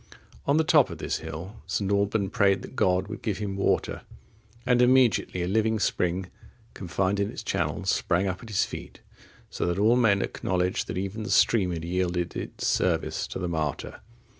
On 0.47 0.57
the 0.57 0.63
top 0.63 0.89
of 0.89 0.97
this 0.97 1.17
hill, 1.17 1.57
St. 1.67 1.91
Alban 1.91 2.31
prayed 2.31 2.63
that 2.63 2.75
God 2.75 3.07
would 3.07 3.21
give 3.21 3.37
him 3.37 3.55
water, 3.55 4.01
and 4.65 4.81
immediately 4.81 5.43
a 5.43 5.47
living 5.47 5.77
spring, 5.79 6.31
confined 6.73 7.19
in 7.19 7.29
its 7.29 7.43
channel, 7.43 7.85
sprang 7.85 8.25
up 8.27 8.41
at 8.41 8.49
his 8.49 8.65
feet, 8.65 9.01
so 9.51 9.67
that 9.67 9.77
all 9.77 9.95
men 9.95 10.23
acknowledged 10.23 10.87
that 10.87 10.97
even 10.97 11.21
the 11.21 11.29
stream 11.29 11.69
had 11.69 11.85
yielded 11.85 12.35
its 12.35 12.65
service 12.65 13.27
to 13.27 13.37
the 13.37 13.47
martyr. 13.47 14.01